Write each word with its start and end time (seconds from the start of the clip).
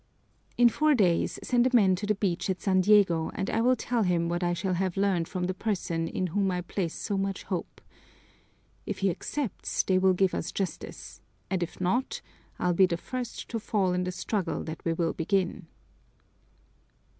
"In 0.57 0.67
four 0.67 0.95
days 0.95 1.37
send 1.43 1.67
a 1.67 1.75
man 1.75 1.93
to 1.97 2.07
the 2.07 2.15
beach 2.15 2.49
at 2.49 2.59
San 2.59 2.81
Diego 2.81 3.29
and 3.35 3.51
I 3.51 3.61
will 3.61 3.75
tell 3.75 4.01
him 4.01 4.29
what 4.29 4.41
I 4.41 4.51
shall 4.53 4.73
have 4.73 4.97
learned 4.97 5.27
from 5.27 5.43
the 5.43 5.53
person 5.53 6.07
in 6.07 6.25
whom 6.33 6.49
I 6.49 6.61
place 6.61 6.95
so 6.95 7.19
much 7.19 7.43
hope. 7.43 7.79
If 8.87 8.97
he 9.05 9.11
accepts, 9.11 9.83
they 9.83 9.99
will 9.99 10.13
give 10.13 10.33
us 10.33 10.51
justice; 10.51 11.21
and 11.51 11.61
if 11.61 11.79
not, 11.79 12.21
I'll 12.57 12.73
be 12.73 12.87
the 12.87 12.97
first 12.97 13.47
to 13.49 13.59
fall 13.59 13.93
in 13.93 14.03
the 14.03 14.11
struggle 14.11 14.63
that 14.63 14.83
we 14.83 14.93
will 14.93 15.13
begin." 15.13 15.67